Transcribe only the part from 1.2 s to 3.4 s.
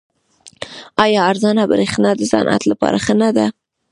ارزانه بریښنا د صنعت لپاره ښه نه